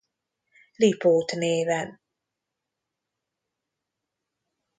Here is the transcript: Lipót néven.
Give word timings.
Lipót 0.75 1.31
néven. 1.31 1.99